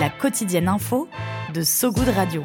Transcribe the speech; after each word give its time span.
La 0.00 0.10
quotidienne 0.10 0.68
info 0.68 1.08
de 1.52 1.62
So 1.62 1.90
Good 1.92 2.08
Radio. 2.16 2.44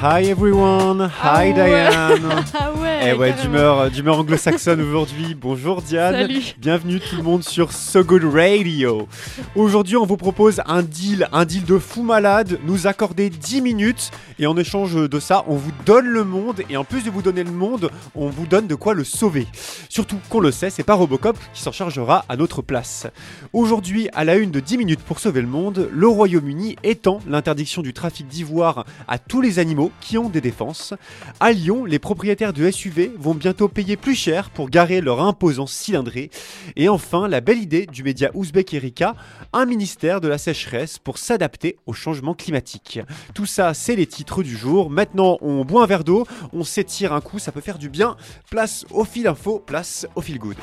Hi 0.00 0.28
everyone, 0.30 1.00
hi 1.08 1.10
Ah 1.22 1.42
ouais. 1.44 1.52
Diane. 1.52 2.44
Ah 2.54 2.70
ouais, 2.80 2.87
Eh 3.00 3.12
ouais, 3.12 3.28
carrément. 3.30 3.42
d'humeur, 3.42 3.90
d'humeur 3.90 4.18
anglo-saxonne 4.18 4.80
aujourd'hui. 4.80 5.34
Bonjour 5.34 5.82
Diane. 5.82 6.14
Salut. 6.14 6.54
Bienvenue 6.58 6.98
tout 6.98 7.16
le 7.16 7.22
monde 7.22 7.44
sur 7.44 7.72
So 7.72 8.02
Good 8.02 8.24
Radio. 8.24 9.06
Aujourd'hui, 9.54 9.96
on 9.96 10.04
vous 10.04 10.16
propose 10.16 10.60
un 10.66 10.82
deal, 10.82 11.28
un 11.32 11.44
deal 11.44 11.64
de 11.64 11.78
fou 11.78 12.02
malade. 12.02 12.58
Nous 12.64 12.88
accorder 12.88 13.30
10 13.30 13.62
minutes 13.62 14.10
et 14.40 14.46
en 14.46 14.56
échange 14.56 14.94
de 14.94 15.20
ça, 15.20 15.44
on 15.46 15.54
vous 15.54 15.70
donne 15.86 16.06
le 16.06 16.24
monde 16.24 16.62
et 16.68 16.76
en 16.76 16.84
plus 16.84 17.04
de 17.04 17.10
vous 17.10 17.22
donner 17.22 17.44
le 17.44 17.52
monde, 17.52 17.90
on 18.16 18.28
vous 18.30 18.46
donne 18.46 18.66
de 18.66 18.74
quoi 18.74 18.94
le 18.94 19.04
sauver. 19.04 19.46
Surtout 19.88 20.18
qu'on 20.28 20.40
le 20.40 20.50
sait, 20.50 20.70
c'est 20.70 20.82
pas 20.82 20.94
Robocop 20.94 21.38
qui 21.54 21.62
s'en 21.62 21.72
chargera 21.72 22.24
à 22.28 22.36
notre 22.36 22.62
place. 22.62 23.06
Aujourd'hui, 23.52 24.08
à 24.12 24.24
la 24.24 24.36
une 24.36 24.50
de 24.50 24.60
10 24.60 24.76
minutes 24.76 25.00
pour 25.00 25.20
sauver 25.20 25.40
le 25.40 25.46
monde, 25.46 25.88
le 25.92 26.08
Royaume-Uni 26.08 26.76
étend 26.82 27.20
l'interdiction 27.28 27.82
du 27.82 27.92
trafic 27.92 28.26
d'ivoire 28.26 28.84
à 29.06 29.18
tous 29.18 29.40
les 29.40 29.60
animaux 29.60 29.92
qui 30.00 30.18
ont 30.18 30.28
des 30.28 30.40
défenses. 30.40 30.94
À 31.38 31.52
Lyon, 31.52 31.84
les 31.84 32.00
propriétaires 32.00 32.52
de 32.52 32.68
SUV 32.68 32.87
vont 32.90 33.34
bientôt 33.34 33.68
payer 33.68 33.96
plus 33.96 34.14
cher 34.14 34.50
pour 34.50 34.70
garer 34.70 35.00
leur 35.00 35.20
imposant 35.20 35.66
cylindré. 35.66 36.30
Et 36.76 36.88
enfin, 36.88 37.28
la 37.28 37.40
belle 37.40 37.58
idée 37.58 37.86
du 37.86 38.02
média 38.02 38.30
ouzbek 38.34 38.74
Erika, 38.74 39.14
un 39.52 39.66
ministère 39.66 40.20
de 40.20 40.28
la 40.28 40.38
sécheresse 40.38 40.98
pour 40.98 41.18
s'adapter 41.18 41.76
au 41.86 41.92
changement 41.92 42.34
climatique. 42.34 43.00
Tout 43.34 43.46
ça, 43.46 43.74
c'est 43.74 43.96
les 43.96 44.06
titres 44.06 44.42
du 44.42 44.56
jour. 44.56 44.90
Maintenant, 44.90 45.38
on 45.40 45.64
boit 45.64 45.82
un 45.82 45.86
verre 45.86 46.04
d'eau, 46.04 46.26
on 46.52 46.64
s'étire 46.64 47.12
un 47.12 47.20
coup, 47.20 47.38
ça 47.38 47.52
peut 47.52 47.60
faire 47.60 47.78
du 47.78 47.88
bien. 47.88 48.16
Place 48.50 48.84
au 48.90 49.04
fil 49.04 49.26
info, 49.26 49.58
place 49.58 50.06
au 50.14 50.20
fil 50.20 50.38
good. 50.38 50.56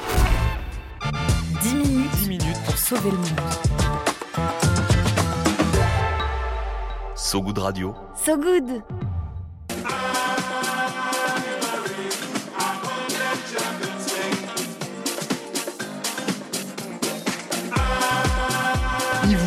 10 1.61 1.75
minutes, 1.75 2.11
10 2.21 2.29
minutes 2.29 2.63
pour 2.65 2.77
sauver 2.77 3.11
le 3.11 3.17
monde. 3.17 3.41
So 7.15 7.41
Good 7.41 7.57
Radio. 7.57 7.95
So 8.15 8.37
Good 8.37 8.83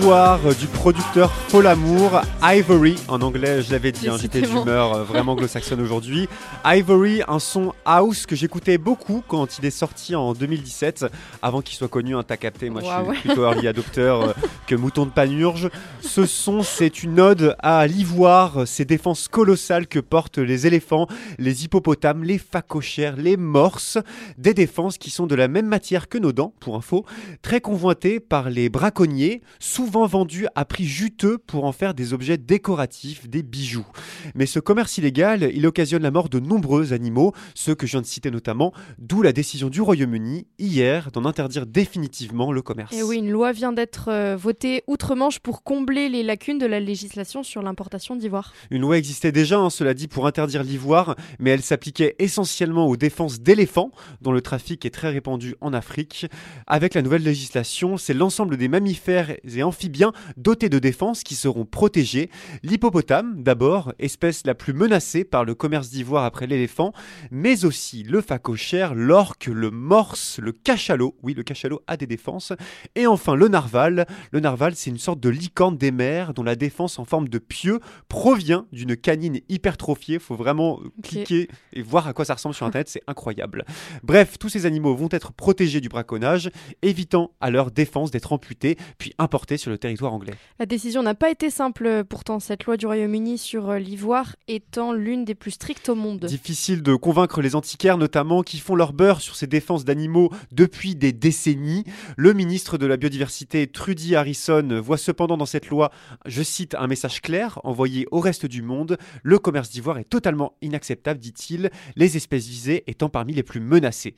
Ivoire 0.01 0.39
euh, 0.47 0.55
du 0.55 0.67
producteur 0.69 1.33
Folamour, 1.49 2.21
Ivory, 2.43 2.95
en 3.09 3.21
anglais 3.21 3.63
je 3.63 3.73
l'avais 3.73 3.91
dit, 3.91 4.09
hein, 4.09 4.17
j'étais 4.21 4.43
d'humeur 4.43 4.95
euh, 4.95 5.03
vraiment 5.03 5.33
anglo-saxonne 5.33 5.81
aujourd'hui. 5.81 6.29
Ivory, 6.65 7.23
un 7.27 7.41
son 7.41 7.73
house 7.85 8.25
que 8.25 8.37
j'écoutais 8.37 8.79
beaucoup 8.79 9.25
quand 9.27 9.59
il 9.59 9.67
est 9.67 9.71
sorti 9.71 10.15
en 10.15 10.35
2017, 10.35 11.07
avant 11.43 11.63
qu'il 11.63 11.77
soit 11.77 11.89
connu, 11.89 12.15
un 12.15 12.23
t'as 12.23 12.37
capté, 12.37 12.71
moi 12.71 12.83
je 12.83 13.13
suis 13.15 13.23
plutôt 13.23 13.45
early 13.45 13.67
adopter 13.69 14.03
euh, 14.03 14.33
que 14.69 14.77
mouton 14.77 15.05
de 15.05 15.11
panurge. 15.11 15.69
Ce 16.01 16.27
son 16.27 16.63
c'est 16.63 17.03
une 17.03 17.19
ode 17.19 17.57
à 17.59 17.85
l'ivoire, 17.89 18.69
ces 18.69 18.85
défenses 18.85 19.27
colossales 19.27 19.89
que 19.89 19.99
portent 19.99 20.39
les 20.39 20.69
éléphants, 20.69 21.09
les 21.39 21.65
hippopotames, 21.65 22.23
les 22.23 22.39
phacochères, 22.39 23.17
les 23.17 23.37
morses, 23.37 23.99
des 24.37 24.55
défenses 24.55 24.97
qui 24.97 25.11
sont 25.11 25.27
de 25.27 25.35
la 25.35 25.49
même 25.49 25.67
matière 25.67 26.09
que 26.09 26.19
nos 26.19 26.33
dents, 26.33 26.53
pour 26.61 26.77
info, 26.77 27.05
très 27.43 27.61
convoitées 27.61 28.21
par 28.21 28.49
les 28.49 28.69
braconniers, 28.69 29.43
souvent 29.59 29.88
vendus 29.91 30.47
à 30.55 30.65
prix 30.65 30.85
juteux 30.85 31.39
pour 31.39 31.65
en 31.65 31.73
faire 31.73 31.95
des 31.95 32.13
objets 32.13 32.39
décoratifs, 32.39 33.29
des 33.29 33.43
bijoux. 33.43 33.87
Mais 34.35 34.47
ce 34.47 34.61
commerce 34.61 34.99
illégal, 34.99 35.51
il 35.55 35.67
occasionne 35.67 36.03
la 36.03 36.11
mort 36.11 36.29
de 36.29 36.41
nombreux 36.41 36.93
animaux, 36.93 37.33
ceux 37.55 37.75
que 37.75 37.87
je 37.87 37.93
viens 37.93 38.01
de 38.01 38.07
citer 38.07 38.31
notamment, 38.31 38.73
d'où 38.99 39.23
la 39.23 39.33
décision 39.33 39.69
du 39.69 39.81
Royaume-Uni 39.81 40.47
hier 40.59 41.11
d'en 41.13 41.25
interdire 41.25 41.67
définitivement 41.67 42.53
le 42.53 42.63
commerce. 42.63 42.95
Et 42.95 43.03
oui, 43.03 43.19
une 43.19 43.31
loi 43.31 43.53
vient 43.53 43.73
d'être 43.73 44.09
euh, 44.09 44.37
votée 44.37 44.83
outre-Manche 44.87 45.39
pour 45.41 45.63
combler 45.63 46.09
les 46.09 46.23
lacunes 46.23 46.59
de 46.59 46.67
la 46.67 46.81
législation 46.81 47.43
sur 47.43 47.63
l'importation 47.63 48.17
d'ivoire. 48.17 48.53
Une 48.71 48.83
loi 48.83 48.99
existait 48.99 49.33
déjà, 49.33 49.59
hein, 49.59 49.71
cela 49.71 49.95
dit, 49.95 50.09
pour 50.09 50.27
interdire 50.27 50.63
l'ivoire, 50.63 51.17
mais 51.39 51.51
elle 51.51 51.63
s'appliquait 51.63 52.17
essentiellement 52.19 52.87
aux 52.87 52.97
défenses 52.97 53.41
d'éléphants, 53.41 53.91
dont 54.23 54.33
le 54.33 54.41
trafic 54.41 54.85
est 54.85 54.91
très 54.91 55.11
répandu 55.11 55.55
en 55.61 55.73
Afrique. 55.73 56.27
Avec 56.67 56.95
la 56.95 57.03
nouvelle 57.03 57.23
législation, 57.23 57.97
c'est 57.97 58.15
l'ensemble 58.15 58.57
des 58.57 58.69
mammifères 58.69 59.37
et 59.45 59.63
amphibiens 59.63 60.13
dotés 60.37 60.69
de 60.69 60.79
défenses 60.79 61.23
qui 61.23 61.35
seront 61.35 61.65
protégés. 61.65 62.31
L'hippopotame, 62.63 63.43
d'abord, 63.43 63.93
espèce 64.09 64.47
la 64.47 64.55
plus 64.55 64.73
menacée 64.73 65.23
par 65.23 65.45
le 65.45 65.55
commerce 65.55 65.91
d'ivoire 65.91 66.25
après 66.25 66.47
l'éléphant, 66.47 66.95
mais 67.31 67.67
aussi 67.67 68.05
le 68.05 68.23
phacochère, 68.23 68.95
l'orque, 68.95 69.47
le 69.47 69.71
morse, 69.71 70.39
le 70.39 70.53
cachalot. 70.53 71.15
Oui, 71.23 71.35
le 71.35 71.43
cachalot 71.43 71.83
a 71.87 71.99
des 71.99 72.07
défenses. 72.07 72.55
Et 72.95 73.07
enfin 73.07 73.35
le 73.35 73.49
narval. 73.49 74.07
Le 74.33 74.41
narval, 74.41 74.75
c'est 74.77 74.89
une 74.89 74.99
sorte 74.99 75.21
de 75.21 75.29
licorne 75.29 75.77
des 75.77 75.91
mers 75.91 76.33
dont 76.33 76.43
la 76.43 76.57
défense 76.57 76.99
en 76.99 77.05
forme 77.05 77.29
de 77.29 77.39
pieu 77.39 77.81
provient 78.09 78.67
d'une 78.73 78.97
canine 78.97 79.41
hypertrophiée. 79.51 80.19
Faut 80.19 80.37
vraiment 80.37 80.81
euh, 80.81 80.89
cliquer 81.03 81.49
et 81.75 81.83
voir 81.83 82.09
à 82.09 82.15
quoi 82.15 82.25
ça 82.25 82.35
ressemble 82.35 82.55
sur 82.55 82.65
internet, 82.65 82.89
c'est 82.89 83.03
incroyable. 83.07 83.67
Bref, 84.03 84.39
tous 84.39 84.49
ces 84.49 84.65
animaux 84.65 84.97
vont 84.97 85.11
être 85.11 85.33
protégés 85.33 85.83
du 85.83 85.91
braconnage, 85.91 86.51
évitant 86.81 87.33
à 87.43 87.51
leur 87.51 87.71
défense 87.71 88.11
d'être 88.11 88.33
amputés 88.33 88.79
puis 88.97 89.13
importés 89.19 89.59
sur 89.59 89.71
le 89.71 89.77
territoire 89.77 90.15
anglais. 90.15 90.33
La 90.59 90.65
décision 90.65 91.03
n'a 91.03 91.15
pas 91.15 91.31
été 91.31 91.51
simple, 91.51 92.05
pourtant, 92.09 92.41
cette 92.41 92.65
loi 92.65 92.79
du 92.79 92.87
Royaume-Uni 92.87 93.37
sur 93.37 93.69
euh, 93.69 93.79
l'ivoire 93.99 94.37
étant 94.47 94.93
l'une 94.93 95.25
des 95.25 95.35
plus 95.35 95.51
strictes 95.51 95.89
au 95.89 95.97
monde. 95.97 96.25
Difficile 96.25 96.85
de 96.85 96.95
convaincre 96.95 97.43
les 97.43 97.57
antiquaires 97.57 97.99
notamment 97.99 98.45
qui 98.45 98.61
font 98.61 98.77
leur 98.77 98.93
beurre 98.93 99.21
sur 99.21 99.35
ces 99.35 99.49
défenses 99.49 99.85
d'animaux 99.85 100.31
depuis 100.53 100.95
des 100.95 101.11
décennies. 101.11 101.83
Le 102.17 102.33
ministre 102.33 102.79
de 102.79 102.87
la 102.87 102.97
Biodiversité 102.97 103.67
Trudy 103.67 104.15
Harrison 104.15 104.81
voit 104.81 104.99
cependant 104.99 105.37
dans 105.37 105.47
cette 105.47 105.69
loi, 105.69 105.91
je 106.27 106.45
cite, 106.45 106.77
un 106.77 106.87
message 106.87 107.21
clair 107.21 107.59
envoyé 107.65 108.07
au 108.13 108.21
reste 108.21 108.47
du 108.47 108.63
monde. 108.63 108.99
Le 109.25 109.41
commerce 109.41 109.69
d'ivoire 109.69 109.99
est 109.99 110.09
totalement 110.09 110.53
inacceptable, 110.63 111.19
dit-il, 111.19 111.69
les 111.97 112.17
espèces 112.17 112.47
visées 112.47 112.85
étant 112.87 113.09
parmi 113.09 113.33
les 113.35 113.43
plus 113.43 113.59
menacées. 113.59 114.15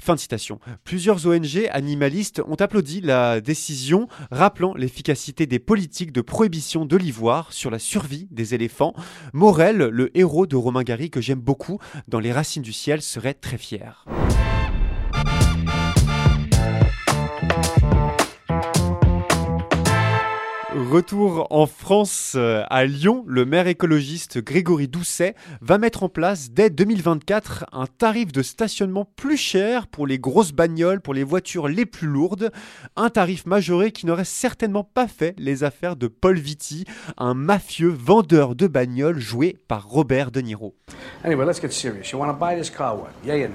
Fin 0.00 0.16
de 0.16 0.20
citation. 0.20 0.58
Plusieurs 0.82 1.24
ONG 1.28 1.68
animalistes 1.70 2.42
ont 2.48 2.56
applaudi 2.56 3.00
la 3.00 3.40
décision, 3.40 4.08
rappelant 4.32 4.74
l'efficacité 4.74 5.46
des 5.46 5.60
politiques 5.60 6.10
de 6.10 6.20
prohibition 6.20 6.84
de 6.84 6.96
l'ivoire 6.96 7.52
sur 7.52 7.70
la 7.70 7.78
survie 7.78 8.26
des 8.32 8.56
éléphants. 8.56 8.92
Morel, 9.32 9.76
le 9.76 10.16
héros 10.16 10.46
de 10.46 10.56
Romain 10.56 10.82
Gary 10.82 11.10
que 11.10 11.20
j'aime 11.20 11.40
beaucoup 11.40 11.78
dans 12.08 12.20
Les 12.20 12.32
Racines 12.32 12.62
du 12.62 12.72
Ciel, 12.72 13.02
serait 13.02 13.34
très 13.34 13.58
fier. 13.58 14.04
Retour 20.90 21.46
en 21.50 21.66
France, 21.66 22.32
euh, 22.34 22.64
à 22.68 22.84
Lyon, 22.84 23.22
le 23.28 23.44
maire 23.44 23.68
écologiste 23.68 24.42
Grégory 24.42 24.88
Doucet 24.88 25.36
va 25.60 25.78
mettre 25.78 26.02
en 26.02 26.08
place 26.08 26.50
dès 26.50 26.68
2024 26.68 27.66
un 27.70 27.86
tarif 27.86 28.32
de 28.32 28.42
stationnement 28.42 29.04
plus 29.14 29.36
cher 29.36 29.86
pour 29.86 30.08
les 30.08 30.18
grosses 30.18 30.50
bagnoles, 30.50 31.00
pour 31.00 31.14
les 31.14 31.22
voitures 31.22 31.68
les 31.68 31.86
plus 31.86 32.08
lourdes. 32.08 32.50
Un 32.96 33.08
tarif 33.08 33.46
majoré 33.46 33.92
qui 33.92 34.04
n'aurait 34.04 34.24
certainement 34.24 34.82
pas 34.82 35.06
fait 35.06 35.36
les 35.38 35.62
affaires 35.62 35.94
de 35.94 36.08
Paul 36.08 36.40
Vitti, 36.40 36.86
un 37.18 37.34
mafieux 37.34 37.94
vendeur 37.96 38.56
de 38.56 38.66
bagnoles 38.66 39.20
joué 39.20 39.58
par 39.68 39.88
Robert 39.88 40.32
De 40.32 40.40
Niro. 40.40 40.74
Anyway, 41.22 41.46
let's 41.46 41.62
get 41.62 41.70
serious. 41.70 42.10
You 42.12 42.18
want 42.18 42.32
to 42.32 42.36
buy 42.36 42.60
this 42.60 42.68
car, 42.68 42.96
what? 42.96 43.12
Nay? 43.24 43.46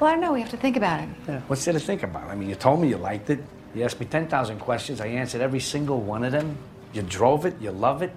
Well, 0.00 0.10
I 0.10 0.14
don't 0.14 0.20
know. 0.20 0.32
We 0.32 0.40
have 0.40 0.50
to 0.50 0.56
think 0.56 0.76
about 0.76 1.00
it. 1.00 1.08
Yeah. 1.28 1.42
What's 1.46 1.64
there 1.64 1.74
to 1.74 1.78
think 1.78 2.02
about? 2.02 2.28
I 2.28 2.34
mean, 2.34 2.48
you 2.48 2.56
told 2.56 2.80
me 2.80 2.88
you 2.88 2.96
liked 2.96 3.30
it. 3.30 3.38
You 3.74 3.84
asked 3.84 4.00
me 4.00 4.06
10,000 4.06 4.58
questions. 4.58 5.00
I 5.00 5.06
answered 5.06 5.40
every 5.40 5.60
single 5.60 6.00
one 6.00 6.24
of 6.24 6.32
them. 6.32 6.56
You 6.92 7.02
drove 7.02 7.44
it. 7.46 7.54
You 7.60 7.70
love 7.70 8.02
it. 8.02 8.10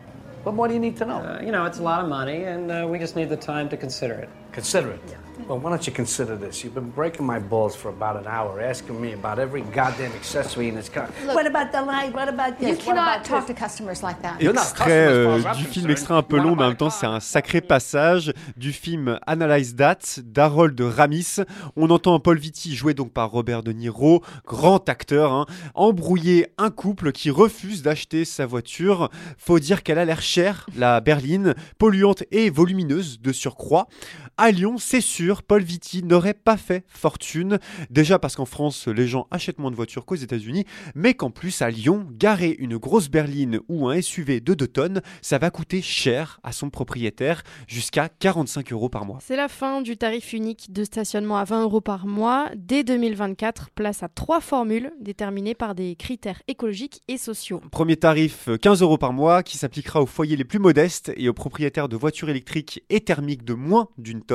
What 0.44 0.56
more 0.56 0.68
do 0.68 0.74
you 0.74 0.80
need 0.80 0.98
to 0.98 1.06
know? 1.06 1.18
Uh, 1.18 1.42
you 1.44 1.52
know, 1.52 1.66
it's 1.66 1.78
a 1.78 1.84
lot 1.84 2.02
of 2.02 2.10
money, 2.10 2.46
and 2.46 2.72
uh, 2.72 2.88
we 2.90 2.98
just 2.98 3.16
need 3.16 3.30
the 3.30 3.38
time 3.38 3.70
to 3.70 3.78
consider 3.78 4.16
it. 4.16 4.30
Consider 4.54 4.92
it. 4.92 5.18
Well, 5.48 5.58
why 5.58 5.72
don't 5.72 5.86
you 5.88 5.92
consider 5.94 6.36
this? 6.38 6.64
You've 6.64 6.76
been 6.76 6.92
breaking 6.92 7.26
my 7.26 7.40
balls 7.40 7.76
for 7.76 7.90
about 7.90 8.16
an 8.16 8.28
hour, 8.28 8.62
asking 8.62 9.02
me 9.02 9.14
about 9.14 9.40
every 9.40 9.62
goddamn 9.74 10.12
accessory 10.14 10.68
in 10.68 10.76
this 10.76 10.88
car. 10.88 11.08
what 11.34 11.48
about 11.48 11.72
the 11.72 11.82
light? 11.82 12.14
What 12.14 12.30
about 12.30 12.60
this? 12.60 12.70
You 12.70 12.76
What 12.76 12.86
cannot 12.86 13.16
about 13.18 13.26
talk 13.26 13.48
this? 13.48 13.56
to 13.56 13.62
customers 13.62 14.04
like 14.04 14.22
that. 14.22 14.40
Extrait 14.40 15.08
euh, 15.08 15.42
du 15.58 15.64
film, 15.66 15.90
extrait 15.90 16.14
un 16.14 16.22
peu 16.22 16.38
long, 16.38 16.56
mais 16.56 16.64
en 16.64 16.68
même 16.68 16.78
temps, 16.78 16.92
c'est 16.92 17.08
un 17.08 17.20
sacré 17.20 17.60
passage 17.60 18.34
du 18.56 18.72
film 18.72 19.20
Analyze 19.26 19.76
That 19.76 20.22
d'Harold 20.24 20.80
Ramis. 20.80 21.38
On 21.76 21.90
entend 21.90 22.20
Paul 22.20 22.38
Vitti, 22.38 22.76
joué 22.76 22.94
donc 22.94 23.12
par 23.12 23.32
Robert 23.32 23.64
De 23.64 23.72
Niro, 23.72 24.22
grand 24.46 24.88
acteur, 24.90 25.32
hein, 25.32 25.48
embrouiller 25.74 26.48
un 26.60 26.70
couple 26.70 27.12
qui 27.12 27.32
refuse 27.32 27.82
d'acheter 27.82 28.26
sa 28.26 28.46
voiture. 28.46 29.10
Faut 29.38 29.60
dire 29.60 29.82
qu'elle 29.82 29.98
a 30.00 30.06
l'air 30.06 30.22
chère, 30.22 30.68
la 30.78 31.02
berline, 31.02 31.56
polluante 31.80 32.24
et 32.32 32.50
volumineuse 32.52 33.20
de 33.20 33.32
surcroît. 33.32 33.88
À 34.44 34.50
Lyon, 34.50 34.80
c'est 34.80 35.02
sûr, 35.02 35.44
Paul 35.44 35.62
Vitti 35.62 36.02
n'aurait 36.02 36.34
pas 36.34 36.58
fait 36.58 36.84
fortune. 36.88 37.60
Déjà 37.92 38.18
parce 38.18 38.36
qu'en 38.36 38.46
France, 38.46 38.88
les 38.88 39.08
gens 39.08 39.28
achètent 39.30 39.60
moins 39.60 39.70
de 39.70 39.76
voitures 39.76 40.04
qu'aux 40.04 40.16
États-Unis, 40.16 40.66
mais 40.96 41.14
qu'en 41.14 41.30
plus, 41.30 41.62
à 41.62 41.70
Lyon, 41.70 42.08
garer 42.10 42.56
une 42.58 42.78
grosse 42.78 43.10
berline 43.10 43.60
ou 43.70 43.88
un 43.88 44.02
SUV 44.02 44.40
de 44.40 44.56
2 44.56 44.66
tonnes, 44.66 45.02
ça 45.22 45.38
va 45.38 45.52
coûter 45.52 45.84
cher 45.84 46.40
à 46.42 46.54
son 46.54 46.72
propriétaire, 46.72 47.44
jusqu'à 47.68 48.10
45 48.10 48.72
euros 48.74 48.90
par 48.90 49.06
mois. 49.06 49.20
C'est 49.22 49.36
la 49.36 49.48
fin 49.48 49.84
du 49.84 49.96
tarif 49.96 50.34
unique 50.34 50.74
de 50.74 50.86
stationnement 50.86 51.38
à 51.38 51.44
20 51.44 51.62
euros 51.62 51.82
par 51.82 52.08
mois. 52.08 52.50
Dès 52.56 52.84
2024, 52.84 53.70
place 53.70 54.02
à 54.02 54.08
trois 54.10 54.42
formules 54.42 54.92
déterminées 55.00 55.54
par 55.54 55.76
des 55.76 55.96
critères 55.96 56.42
écologiques 56.48 57.04
et 57.08 57.20
sociaux. 57.20 57.62
Premier 57.72 57.96
tarif, 57.96 58.48
euh, 58.48 58.58
15 58.58 58.82
euros 58.82 58.98
par 58.98 59.14
mois, 59.14 59.44
qui 59.44 59.60
s'appliquera 59.60 60.02
aux 60.02 60.08
foyers 60.08 60.36
les 60.36 60.46
plus 60.46 60.58
modestes 60.58 61.12
et 61.16 61.30
aux 61.30 61.34
propriétaires 61.36 61.90
de 61.90 61.96
voitures 61.96 62.32
électriques 62.32 62.84
et 62.90 63.02
thermiques 63.02 63.46
de 63.46 63.54
moins 63.54 63.90
d'une 64.00 64.24
tonne. 64.24 64.31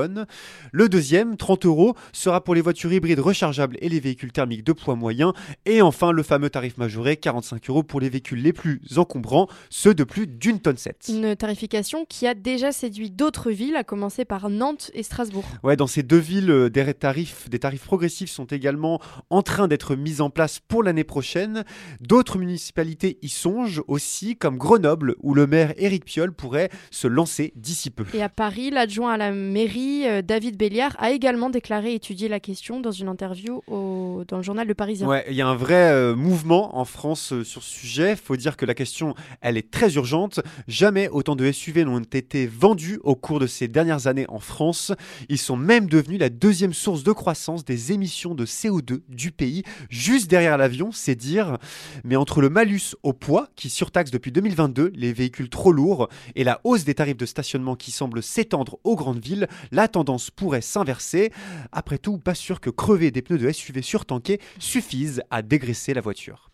Le 0.73 0.89
deuxième, 0.89 1.37
30 1.37 1.67
euros, 1.67 1.95
sera 2.13 2.43
pour 2.43 2.55
les 2.55 2.61
voitures 2.61 2.93
hybrides 2.93 3.21
rechargeables 3.21 3.77
et 3.81 3.89
les 3.89 4.01
véhicules 4.01 4.33
thermiques 4.33 4.65
de 4.65 4.73
poids 4.73 4.95
moyen. 4.97 5.33
Et 5.65 5.83
enfin, 5.83 6.13
le 6.13 6.23
fameux 6.23 6.51
tarif 6.51 6.77
majoré, 6.79 7.17
45 7.17 7.69
euros 7.71 7.83
pour 7.83 8.01
les 8.01 8.09
véhicules 8.09 8.43
les 8.43 8.53
plus 8.53 8.81
encombrants, 8.97 9.49
ceux 9.71 9.95
de 9.95 10.05
plus 10.05 10.27
d'une 10.27 10.61
tonne 10.61 10.77
7. 10.77 11.07
Une 11.09 11.37
tarification 11.37 12.05
qui 12.05 12.27
a 12.27 12.35
déjà 12.35 12.73
séduit 12.73 13.11
d'autres 13.11 13.51
villes, 13.51 13.77
à 13.77 13.85
commencer 13.85 14.25
par 14.25 14.51
Nantes 14.51 14.91
et 14.95 15.03
Strasbourg. 15.03 15.45
Ouais, 15.63 15.77
dans 15.77 15.87
ces 15.87 16.03
deux 16.03 16.19
villes, 16.19 16.51
euh, 16.51 16.71
des 16.71 16.95
tarifs, 16.95 17.49
des 17.49 17.59
tarifs 17.59 17.85
progressifs 17.85 18.31
sont 18.31 18.45
également 18.45 19.01
en 19.31 19.43
train 19.43 19.69
d'être 19.69 19.97
mis 19.97 20.21
en 20.21 20.31
place 20.31 20.61
pour 20.61 20.83
l'année 20.83 21.05
prochaine. 21.05 21.65
D'autres 22.01 22.39
municipalités 22.39 23.19
y 23.23 23.29
songent 23.29 23.83
aussi, 23.89 24.37
comme 24.37 24.59
Grenoble, 24.59 25.17
où 25.23 25.35
le 25.35 25.47
maire 25.47 25.73
Éric 25.77 26.05
Piolle 26.05 26.33
pourrait 26.33 26.71
se 26.91 27.07
lancer 27.07 27.53
d'ici 27.57 27.91
peu. 27.91 28.05
Et 28.15 28.23
à 28.23 28.29
Paris, 28.29 28.71
l'adjoint 28.71 29.13
à 29.13 29.17
la 29.17 29.33
mairie, 29.33 29.86
euh, 30.07 30.23
David 30.23 30.57
Béliard, 30.57 30.95
a 30.99 31.11
également 31.11 31.51
déclaré 31.51 31.95
étudier 31.95 32.29
la 32.29 32.41
question 32.41 32.81
dans 32.81 32.91
une 32.91 33.09
interview 33.09 33.63
au- 33.67 34.25
dans 34.29 34.37
le 34.39 34.43
journal 34.43 34.67
Le 34.67 34.75
Parisien. 34.75 35.07
Ouais, 35.07 35.25
il 35.29 35.35
y 35.37 35.43
a 35.43 35.47
un 35.49 35.55
vrai 35.57 35.91
euh, 35.93 36.15
mouvement 36.17 36.77
en 36.79 36.85
France 36.85 37.33
euh, 37.33 37.45
sur 37.45 37.63
ce 37.63 37.71
sujet. 37.79 38.17
Faut 38.17 38.37
dire 38.37 38.57
que 38.57 38.67
la 38.67 38.75
question, 38.75 39.15
elle 39.41 39.57
est 39.57 39.71
très 39.71 39.95
urgente. 39.95 40.41
Jamais 40.69 41.09
autant 41.09 41.37
de 41.37 41.51
SUV 41.51 41.85
n'ont 41.85 42.01
été 42.01 42.47
vendus 42.47 42.99
au 43.05 43.15
cours 43.15 43.39
de 43.41 43.47
ces 43.47 43.69
dernières 43.69 44.07
années 44.07 44.27
en 44.29 44.39
France. 44.39 44.93
Ils 45.29 45.39
sont 45.39 45.57
même 45.57 45.89
devenus 45.89 46.19
la 46.21 46.29
deuxième 46.29 46.73
source 46.73 47.03
de 47.03 47.13
croissance 47.13 47.65
des 47.65 47.93
émissions 47.93 48.35
de 48.35 48.45
CO2 48.47 49.01
du 49.09 49.31
pays, 49.33 49.63
juste 49.91 50.29
derrière 50.31 50.57
l'avion, 50.59 50.91
c'est 50.93 51.15
dire. 51.15 51.59
Mais 52.05 52.17
entre 52.17 52.41
le 52.41 52.49
malus 52.49 52.95
au 53.03 53.13
poids, 53.13 53.49
qui 53.57 53.69
surtaxe 53.71 54.11
depuis 54.11 54.33
2022 54.33 54.93
les 54.95 55.13
véhicules 55.13 55.49
trop 55.49 55.73
lourds, 55.73 56.09
et 56.35 56.45
la 56.45 56.61
hausse 56.65 56.85
des 56.85 56.95
tarifs 56.95 57.17
de 57.17 57.27
stationnement 57.27 57.77
qui 57.77 57.91
semble 57.91 58.23
s'étendre 58.23 58.79
aux 58.85 58.97
grandes 58.97 59.23
villes, 59.25 59.47
la 59.77 59.89
tendance 59.89 60.31
pourrait 60.31 60.63
s'inverser. 60.63 61.31
Après 61.71 61.99
tout, 61.99 62.17
pas 62.17 62.35
sûr 62.35 62.61
que 62.61 62.71
crever 62.71 63.11
des 63.11 63.21
pneus 63.21 63.39
de 63.39 63.53
SUV 63.53 63.83
surtankés 63.83 64.41
suffise 64.59 65.23
à 65.31 65.43
dégraisser 65.43 65.93
la 65.93 66.01
voiture. 66.01 66.51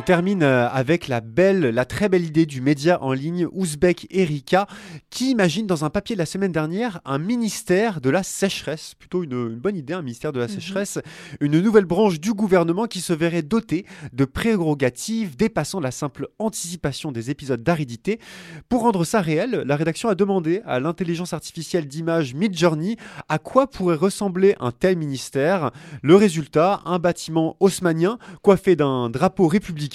On 0.00 0.02
termine 0.02 0.42
euh, 0.42 0.66
avec 0.70 1.08
la 1.08 1.20
belle, 1.20 1.60
la 1.60 1.84
très 1.84 2.08
belle 2.08 2.24
idée 2.24 2.46
du 2.46 2.62
média 2.62 3.02
en 3.02 3.12
ligne 3.12 3.46
Ouzbek 3.52 4.06
Erika 4.08 4.66
qui 5.10 5.30
imagine 5.30 5.66
dans 5.66 5.84
un 5.84 5.90
papier 5.90 6.16
de 6.16 6.18
la 6.20 6.24
semaine 6.24 6.52
dernière 6.52 7.02
un 7.04 7.18
ministère 7.18 8.00
de 8.00 8.08
la 8.08 8.22
sécheresse. 8.22 8.94
Plutôt 8.98 9.22
une, 9.24 9.32
une 9.32 9.58
bonne 9.58 9.76
idée, 9.76 9.92
un 9.92 10.00
ministère 10.00 10.32
de 10.32 10.40
la 10.40 10.48
sécheresse. 10.48 10.98
Une 11.40 11.60
nouvelle 11.60 11.84
branche 11.84 12.18
du 12.18 12.32
gouvernement 12.32 12.86
qui 12.86 13.02
se 13.02 13.12
verrait 13.12 13.42
dotée 13.42 13.84
de 14.14 14.24
prérogatives 14.24 15.36
dépassant 15.36 15.80
la 15.80 15.90
simple 15.90 16.28
anticipation 16.38 17.12
des 17.12 17.30
épisodes 17.30 17.62
d'aridité. 17.62 18.20
Pour 18.70 18.84
rendre 18.84 19.04
ça 19.04 19.20
réel, 19.20 19.64
la 19.66 19.76
rédaction 19.76 20.08
a 20.08 20.14
demandé 20.14 20.62
à 20.64 20.80
l'intelligence 20.80 21.34
artificielle 21.34 21.86
d'image 21.86 22.32
Midjourney 22.32 22.96
à 23.28 23.38
quoi 23.38 23.66
pourrait 23.66 23.96
ressembler 23.96 24.56
un 24.60 24.72
tel 24.72 24.96
ministère. 24.96 25.72
Le 26.02 26.16
résultat, 26.16 26.80
un 26.86 26.98
bâtiment 26.98 27.58
haussmanien 27.60 28.16
coiffé 28.40 28.76
d'un 28.76 29.10
drapeau 29.10 29.46
républicain 29.46 29.89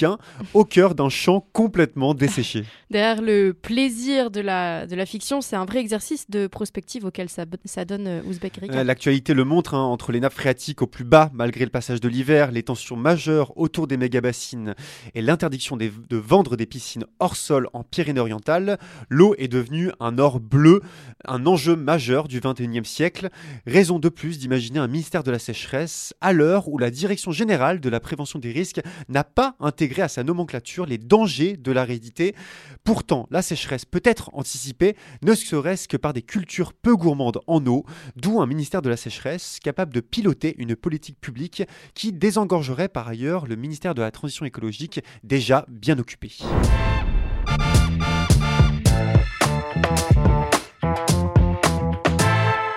au 0.54 0.66
cœur 0.66 0.96
d'un 0.96 1.10
champ 1.10 1.48
complètement 1.54 2.14
desséché. 2.14 2.66
Derrière 2.90 3.22
le 3.22 3.54
plaisir 3.54 4.32
de 4.32 4.42
la, 4.42 4.86
de 4.88 4.96
la 4.96 5.06
fiction, 5.06 5.42
c'est 5.42 5.56
un 5.56 5.66
vrai 5.66 5.80
exercice 5.80 6.30
de 6.30 6.48
prospective 6.48 7.06
auquel 7.06 7.30
ça, 7.30 7.46
ça 7.66 7.84
donne 7.86 8.08
euh, 8.08 8.22
Ouzbek. 8.28 8.60
Euh, 8.64 8.84
L'actualité 8.84 9.34
le 9.34 9.44
montre, 9.44 9.74
hein, 9.74 9.84
entre 9.84 10.12
les 10.12 10.20
nappes 10.20 10.34
phréatiques 10.34 10.82
au 10.82 10.88
plus 10.88 11.04
bas, 11.04 11.30
malgré 11.34 11.66
le 11.66 11.72
passage 11.72 12.00
de 12.00 12.08
l'hiver, 12.08 12.52
les 12.52 12.64
tensions 12.64 12.96
majeures 12.96 13.58
autour 13.58 13.88
des 13.88 13.98
méga-bassines 13.98 14.76
et 15.14 15.22
l'interdiction 15.22 15.78
de 15.78 16.18
vendre 16.18 16.56
des 16.56 16.66
piscines 16.66 17.06
hors 17.20 17.36
sol 17.36 17.68
en 17.74 17.84
Pyrénées-Orientales, 17.84 18.78
l'eau 19.10 19.36
est 19.38 19.48
devenue 19.48 19.92
un 20.00 20.18
or 20.18 20.40
bleu, 20.40 20.82
un 21.26 21.46
enjeu 21.46 21.76
majeur 21.76 22.28
du 22.28 22.40
21e 22.40 22.84
siècle. 22.84 23.30
Raison 23.66 24.00
de 24.00 24.10
plus 24.10 24.40
d'imaginer 24.40 24.80
un 24.80 24.88
ministère 24.88 25.24
de 25.24 25.32
la 25.32 25.40
sécheresse 25.40 26.14
à 26.22 26.34
l'heure 26.34 26.68
où 26.68 26.78
la 26.78 26.92
Direction 26.92 27.32
générale 27.32 27.80
de 27.80 27.90
la 27.90 28.00
prévention 28.00 28.40
des 28.40 28.52
risques 28.52 28.82
n'a 29.10 29.24
pas 29.24 29.56
intégré 29.60 29.85
à 30.02 30.08
sa 30.08 30.24
nomenclature 30.24 30.86
les 30.86 30.98
dangers 30.98 31.58
de 31.58 31.72
l'aridité. 31.72 32.36
Pourtant, 32.84 33.28
la 33.32 33.42
sécheresse 33.42 33.86
peut 33.86 34.02
être 34.04 34.30
anticipée, 34.34 34.96
ne 35.22 35.34
serait-ce 35.34 35.88
que 35.88 35.98
par 35.98 36.14
des 36.14 36.22
cultures 36.22 36.74
peu 36.74 36.96
gourmandes 36.96 37.40
en 37.48 37.66
eau, 37.66 37.86
d'où 38.16 38.42
un 38.42 38.48
ministère 38.48 38.82
de 38.82 38.90
la 38.90 38.98
sécheresse 38.98 39.60
capable 39.64 39.94
de 39.94 40.02
piloter 40.02 40.56
une 40.58 40.76
politique 40.76 41.20
publique 41.20 41.64
qui 41.94 42.12
désengorgerait 42.12 42.90
par 42.90 43.08
ailleurs 43.08 43.46
le 43.46 43.56
ministère 43.56 43.96
de 43.96 44.02
la 44.02 44.12
transition 44.12 44.46
écologique 44.46 45.02
déjà 45.24 45.66
bien 45.70 45.98
occupé. 46.00 46.34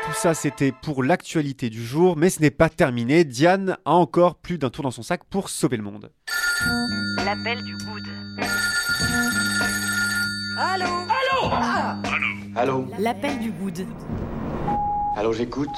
Tout 0.04 0.22
ça, 0.22 0.34
c'était 0.34 0.72
pour 0.72 1.04
l'actualité 1.04 1.70
du 1.70 1.84
jour, 1.84 2.16
mais 2.16 2.28
ce 2.28 2.40
n'est 2.40 2.50
pas 2.50 2.68
terminé. 2.68 3.24
Diane 3.24 3.76
a 3.84 3.92
encore 3.92 4.34
plus 4.34 4.58
d'un 4.58 4.70
tour 4.70 4.82
dans 4.82 4.90
son 4.90 5.02
sac 5.02 5.22
pour 5.30 5.48
sauver 5.48 5.76
le 5.76 5.84
monde. 5.84 6.10
L'appel 7.24 7.62
du 7.62 7.76
good. 7.76 8.02
Allô? 10.58 10.86
Allô? 11.08 11.52
Allô? 12.56 12.86
L'appel 12.98 13.38
du 13.38 13.52
good. 13.52 13.86
Allô, 15.16 15.32
j'écoute 15.32 15.76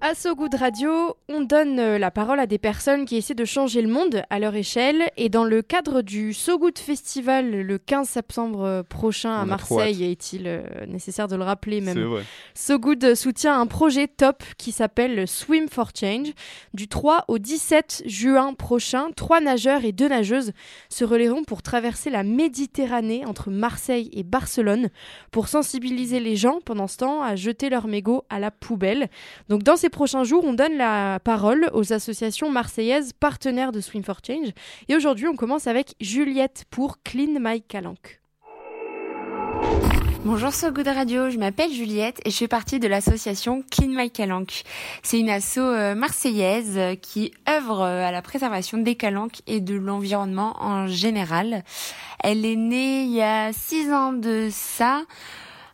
À 0.00 0.14
So 0.14 0.36
Good 0.36 0.54
Radio, 0.54 1.16
on 1.28 1.40
donne 1.40 1.80
euh, 1.80 1.98
la 1.98 2.12
parole 2.12 2.38
à 2.38 2.46
des 2.46 2.58
personnes 2.58 3.04
qui 3.04 3.16
essaient 3.16 3.34
de 3.34 3.44
changer 3.44 3.82
le 3.82 3.88
monde 3.88 4.22
à 4.30 4.38
leur 4.38 4.54
échelle. 4.54 5.10
Et 5.16 5.28
dans 5.28 5.42
le 5.42 5.60
cadre 5.60 6.02
du 6.02 6.32
So 6.32 6.56
Good 6.56 6.78
Festival, 6.78 7.50
le 7.50 7.78
15 7.78 8.08
septembre 8.08 8.62
euh, 8.62 8.82
prochain 8.84 9.32
à 9.34 9.42
On 9.42 9.46
Marseille, 9.46 10.04
est-il 10.04 10.44
euh, 10.46 10.62
nécessaire 10.86 11.26
de 11.26 11.34
le 11.34 11.42
rappeler 11.42 11.80
même? 11.80 11.98
Vrai. 11.98 12.22
So 12.54 12.78
Good 12.78 13.16
soutient 13.16 13.60
un 13.60 13.66
projet 13.66 14.06
top 14.06 14.44
qui 14.56 14.70
s'appelle 14.70 15.26
Swim 15.26 15.66
for 15.68 15.90
Change. 15.98 16.28
Du 16.74 16.86
3 16.86 17.24
au 17.26 17.38
17 17.38 18.04
juin 18.06 18.54
prochain, 18.54 19.08
trois 19.16 19.40
nageurs 19.40 19.84
et 19.84 19.90
deux 19.90 20.08
nageuses 20.08 20.52
se 20.90 21.04
relayeront 21.04 21.42
pour 21.42 21.60
traverser 21.60 22.08
la 22.08 22.22
Méditerranée 22.22 23.26
entre 23.26 23.50
Marseille 23.50 24.10
et 24.12 24.22
Barcelone 24.22 24.90
pour 25.32 25.48
sensibiliser 25.48 26.20
les 26.20 26.36
gens 26.36 26.60
pendant 26.64 26.86
ce 26.86 26.98
temps 26.98 27.20
à 27.20 27.34
jeter 27.34 27.68
leurs 27.68 27.88
mégots 27.88 28.22
à 28.30 28.38
la 28.38 28.52
poubelle. 28.52 29.08
Donc 29.48 29.64
dans 29.64 29.76
ces 29.76 29.87
prochains 29.88 30.24
jours, 30.24 30.44
on 30.44 30.52
donne 30.52 30.76
la 30.76 31.20
parole 31.20 31.70
aux 31.72 31.92
associations 31.92 32.50
marseillaises 32.50 33.12
partenaires 33.12 33.72
de 33.72 33.80
Swim 33.80 34.02
for 34.02 34.18
Change. 34.26 34.50
Et 34.88 34.96
aujourd'hui, 34.96 35.26
on 35.26 35.36
commence 35.36 35.66
avec 35.66 35.94
Juliette 36.00 36.64
pour 36.70 37.02
Clean 37.02 37.38
My 37.40 37.62
Calanque. 37.62 38.20
Bonjour 40.24 40.52
So 40.52 40.72
Good 40.72 40.88
Radio, 40.88 41.30
je 41.30 41.38
m'appelle 41.38 41.72
Juliette 41.72 42.20
et 42.24 42.30
je 42.30 42.36
fais 42.36 42.48
partie 42.48 42.80
de 42.80 42.88
l'association 42.88 43.62
Clean 43.70 43.88
My 43.88 44.10
Calanque. 44.10 44.64
C'est 45.02 45.20
une 45.20 45.30
asso 45.30 45.58
euh, 45.58 45.94
marseillaise 45.94 46.76
euh, 46.76 46.96
qui 46.96 47.32
œuvre 47.48 47.82
euh, 47.82 48.04
à 48.04 48.10
la 48.10 48.20
préservation 48.20 48.78
des 48.78 48.96
calanques 48.96 49.40
et 49.46 49.60
de 49.60 49.76
l'environnement 49.76 50.56
en 50.58 50.88
général. 50.88 51.62
Elle 52.22 52.44
est 52.44 52.56
née 52.56 53.04
il 53.04 53.12
y 53.12 53.22
a 53.22 53.52
six 53.52 53.92
ans 53.92 54.12
de 54.12 54.48
ça. 54.50 55.02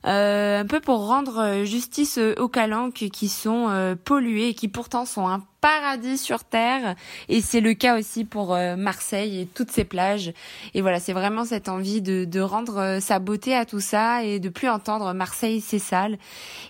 Euh, 0.07 0.61
un 0.61 0.67
peu 0.67 0.81
pour 0.81 1.07
rendre 1.07 1.39
euh, 1.39 1.65
justice 1.65 2.19
euh, 2.19 2.35
aux 2.39 2.49
calanques 2.49 3.09
qui 3.11 3.29
sont 3.29 3.97
polluées 4.05 4.49
et 4.49 4.55
qui 4.55 4.69
pourtant 4.69 5.07
sont 5.07 5.29
un 5.29 5.43
paradis 5.65 6.19
sur 6.19 6.45
terre. 6.45 6.95
Et 7.31 7.41
c'est 7.41 7.63
le 7.63 7.73
cas 7.73 7.99
aussi 7.99 8.27
pour 8.27 8.55
euh, 8.55 8.77
Marseille 8.77 9.41
et 9.41 9.47
toutes 9.47 9.71
ses 9.71 9.85
plages. 9.85 10.35
Et 10.75 10.83
voilà 10.83 11.01
c'est 11.01 11.15
vraiment 11.15 11.47
cette 11.47 11.71
envie 11.71 12.03
de, 12.03 12.27
de 12.27 12.41
rendre 12.41 12.77
euh, 12.77 13.01
sa 13.01 13.19
beauté 13.19 13.55
à 13.55 13.65
tout 13.65 13.81
ça 13.81 14.25
et 14.25 14.41
de 14.41 14.51
plus 14.51 14.69
entendre 14.69 15.15
Marseille 15.15 15.63
c'est 15.63 15.79
sale. 15.79 16.19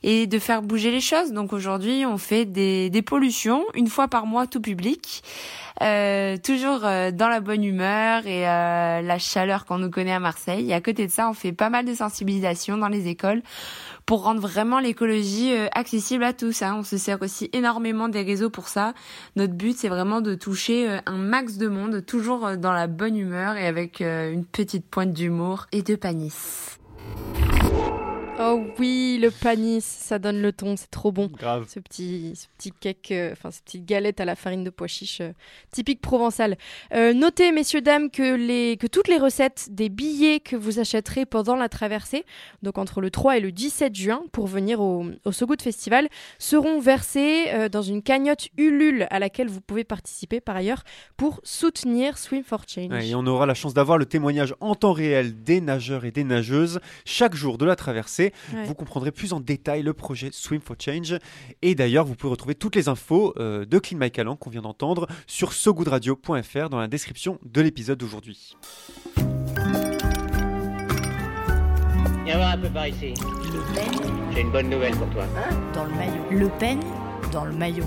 Et 0.04 0.28
de 0.28 0.38
faire 0.38 0.62
bouger 0.62 0.92
les 0.92 1.00
choses. 1.00 1.32
Donc 1.32 1.52
aujourd'hui 1.52 2.06
on 2.06 2.18
fait 2.18 2.44
des, 2.44 2.88
des 2.88 3.02
pollutions 3.02 3.64
une 3.74 3.88
fois 3.88 4.06
par 4.06 4.26
mois 4.26 4.46
tout 4.46 4.60
public. 4.60 5.24
Euh, 5.82 6.36
toujours 6.36 6.84
euh, 6.84 7.10
dans 7.10 7.28
la 7.28 7.40
bonne 7.40 7.64
humeur 7.64 8.28
et 8.28 8.48
euh, 8.48 9.02
la 9.02 9.18
chaleur 9.18 9.64
qu'on 9.64 9.78
nous 9.78 9.90
connaît 9.90 10.12
à 10.12 10.20
Marseille. 10.20 10.70
Et 10.70 10.74
à 10.74 10.80
côté 10.80 11.06
de 11.06 11.10
ça, 11.10 11.28
on 11.28 11.34
fait 11.34 11.52
pas 11.52 11.68
mal 11.68 11.84
de 11.84 11.94
sensibilisation 11.94 12.76
dans 12.76 12.88
les 12.88 13.08
écoles 13.08 13.42
pour 14.06 14.22
rendre 14.22 14.40
vraiment 14.40 14.80
l'écologie 14.80 15.52
accessible 15.72 16.24
à 16.24 16.32
tous. 16.32 16.62
Hein. 16.62 16.76
On 16.78 16.82
se 16.82 16.96
sert 16.96 17.22
aussi 17.22 17.48
énormément 17.52 18.08
des 18.08 18.22
réseaux 18.22 18.50
pour 18.50 18.68
ça. 18.68 18.94
Notre 19.36 19.54
but, 19.54 19.76
c'est 19.76 19.88
vraiment 19.88 20.20
de 20.20 20.34
toucher 20.34 20.98
un 21.06 21.16
max 21.16 21.56
de 21.56 21.68
monde, 21.68 22.04
toujours 22.04 22.56
dans 22.56 22.72
la 22.72 22.86
bonne 22.86 23.16
humeur 23.16 23.56
et 23.56 23.66
avec 23.66 24.00
une 24.00 24.44
petite 24.44 24.86
pointe 24.86 25.12
d'humour 25.12 25.66
et 25.72 25.82
de 25.82 25.96
panis. 25.96 26.78
Oh 28.40 28.66
oui, 28.80 29.18
le 29.22 29.30
panis, 29.30 29.80
ça 29.80 30.18
donne 30.18 30.42
le 30.42 30.52
ton, 30.52 30.76
c'est 30.76 30.90
trop 30.90 31.12
bon. 31.12 31.28
Grave. 31.28 31.66
Ce 31.68 31.78
petit, 31.78 32.32
ce 32.34 32.48
petit 32.56 32.72
cake, 32.72 33.12
euh, 33.12 33.30
enfin 33.30 33.52
ces 33.52 33.62
petites 33.62 33.86
galettes 33.86 34.20
à 34.20 34.24
la 34.24 34.34
farine 34.34 34.64
de 34.64 34.70
pois 34.70 34.88
chiche, 34.88 35.20
euh, 35.20 35.30
typique 35.70 36.00
provençal. 36.00 36.56
Euh, 36.94 37.14
notez, 37.14 37.52
messieurs 37.52 37.80
dames, 37.80 38.10
que 38.10 38.34
les, 38.34 38.76
que 38.76 38.88
toutes 38.88 39.06
les 39.06 39.18
recettes 39.18 39.68
des 39.70 39.88
billets 39.88 40.40
que 40.40 40.56
vous 40.56 40.80
achèterez 40.80 41.26
pendant 41.26 41.54
la 41.54 41.68
traversée, 41.68 42.24
donc 42.64 42.76
entre 42.76 43.00
le 43.00 43.10
3 43.10 43.36
et 43.36 43.40
le 43.40 43.52
17 43.52 43.94
juin, 43.94 44.24
pour 44.32 44.48
venir 44.48 44.80
au, 44.80 45.06
au 45.24 45.32
Festival, 45.60 46.08
seront 46.40 46.80
versés 46.80 47.44
euh, 47.50 47.68
dans 47.68 47.82
une 47.82 48.02
cagnotte 48.02 48.48
Ulule 48.58 49.06
à 49.10 49.20
laquelle 49.20 49.48
vous 49.48 49.60
pouvez 49.60 49.84
participer 49.84 50.40
par 50.40 50.56
ailleurs 50.56 50.82
pour 51.16 51.40
soutenir 51.44 52.18
Swim 52.18 52.42
for 52.42 52.62
Change. 52.66 52.90
Ouais, 52.90 53.06
et 53.06 53.14
on 53.14 53.26
aura 53.26 53.46
la 53.46 53.54
chance 53.54 53.74
d'avoir 53.74 53.96
le 53.96 54.06
témoignage 54.06 54.56
en 54.58 54.74
temps 54.74 54.92
réel 54.92 55.44
des 55.44 55.60
nageurs 55.60 56.04
et 56.04 56.10
des 56.10 56.24
nageuses 56.24 56.80
chaque 57.04 57.36
jour 57.36 57.58
de 57.58 57.64
la 57.64 57.76
traversée. 57.76 58.23
Ouais. 58.52 58.64
Vous 58.64 58.74
comprendrez 58.74 59.10
plus 59.10 59.32
en 59.32 59.40
détail 59.40 59.82
le 59.82 59.92
projet 59.92 60.30
Swim 60.32 60.60
for 60.60 60.76
Change. 60.78 61.18
Et 61.62 61.74
d'ailleurs, 61.74 62.04
vous 62.04 62.14
pouvez 62.14 62.30
retrouver 62.30 62.54
toutes 62.54 62.76
les 62.76 62.88
infos 62.88 63.34
euh, 63.38 63.64
de 63.64 63.78
Clean 63.78 63.98
My 63.98 64.10
Calan 64.10 64.36
qu'on 64.36 64.50
vient 64.50 64.62
d'entendre 64.62 65.06
sur 65.26 65.52
sogoodradio.fr 65.52 66.68
dans 66.68 66.78
la 66.78 66.88
description 66.88 67.38
de 67.44 67.60
l'épisode 67.60 67.98
d'aujourd'hui. 67.98 68.56
Viens 72.24 72.36
voir 72.36 72.52
un 72.52 72.58
peu 72.58 72.68
par 72.68 72.88
ici. 72.88 73.12
J'ai 74.34 74.40
une 74.40 74.50
bonne 74.50 74.70
nouvelle 74.70 74.94
pour 74.96 75.10
toi. 75.10 75.24
Dans 75.74 75.84
le 75.84 75.94
maillot. 75.94 76.24
Le 76.30 76.48
peigne 76.58 76.80
dans 77.32 77.44
le 77.44 77.52
maillot. 77.52 77.84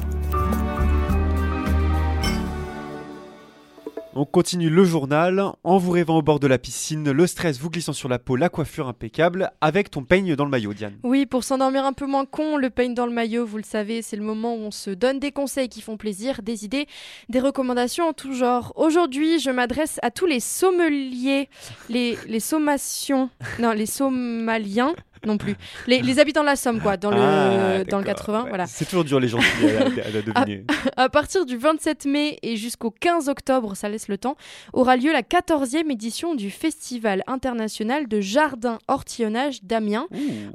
On 4.19 4.25
continue 4.25 4.71
le 4.71 4.83
journal 4.83 5.51
en 5.63 5.77
vous 5.77 5.91
rêvant 5.91 6.17
au 6.17 6.23
bord 6.23 6.39
de 6.39 6.47
la 6.47 6.57
piscine, 6.57 7.11
le 7.11 7.27
stress 7.27 7.59
vous 7.59 7.69
glissant 7.69 7.93
sur 7.93 8.09
la 8.09 8.17
peau, 8.17 8.35
la 8.35 8.49
coiffure 8.49 8.87
impeccable, 8.87 9.51
avec 9.61 9.91
ton 9.91 10.03
peigne 10.03 10.35
dans 10.35 10.43
le 10.43 10.49
maillot, 10.49 10.73
Diane. 10.73 10.97
Oui, 11.03 11.27
pour 11.27 11.43
s'endormir 11.43 11.85
un 11.85 11.93
peu 11.93 12.07
moins 12.07 12.25
con, 12.25 12.57
le 12.57 12.71
peigne 12.71 12.95
dans 12.95 13.05
le 13.05 13.11
maillot, 13.11 13.45
vous 13.45 13.57
le 13.57 13.63
savez, 13.63 14.01
c'est 14.01 14.15
le 14.15 14.23
moment 14.23 14.55
où 14.55 14.61
on 14.61 14.71
se 14.71 14.89
donne 14.89 15.19
des 15.19 15.31
conseils 15.31 15.69
qui 15.69 15.81
font 15.81 15.97
plaisir, 15.97 16.41
des 16.41 16.65
idées, 16.65 16.87
des 17.29 17.39
recommandations 17.39 18.07
en 18.07 18.13
tout 18.13 18.33
genre. 18.33 18.73
Aujourd'hui, 18.75 19.37
je 19.37 19.51
m'adresse 19.51 19.99
à 20.01 20.09
tous 20.09 20.25
les 20.25 20.39
sommeliers, 20.39 21.47
les, 21.87 22.17
les 22.27 22.39
sommations, 22.39 23.29
non, 23.59 23.71
les 23.71 23.85
somaliens 23.85 24.95
non 25.25 25.37
plus, 25.37 25.55
les, 25.87 26.01
les 26.01 26.19
habitants 26.19 26.41
de 26.41 26.45
la 26.47 26.55
Somme, 26.55 26.79
quoi, 26.81 26.97
dans 26.97 27.11
le, 27.11 27.17
Ah, 27.19 27.83
dans 27.85 27.99
le 27.99 28.03
d'accord, 28.05 28.25
80, 28.25 28.43
ouais. 28.43 28.49
voilà. 28.49 28.65
C'est 28.67 28.85
toujours 28.85 29.03
dur 29.03 29.19
les 29.19 29.27
gens 29.27 29.39
à, 29.39 29.41
à- 29.41 30.07
à 30.07 30.21
deviner. 30.43 30.63
À 30.97 31.09
partir 31.09 31.45
du 31.45 31.57
27 31.57 32.05
mai 32.05 32.39
et 32.41 32.55
jusqu'au 32.57 32.91
15 32.91 33.29
octobre, 33.29 33.75
ça 33.75 33.87
laisse 33.89 34.07
le 34.07 34.17
temps, 34.17 34.35
aura 34.73 34.95
lieu 34.97 35.11
la 35.11 35.21
14e 35.21 35.91
édition 35.91 36.33
du 36.35 36.49
Festival 36.49 37.23
international 37.27 38.07
de 38.07 38.19
jardin 38.21 38.79
hortillonnage 38.87 39.63
d'Amiens. 39.63 40.07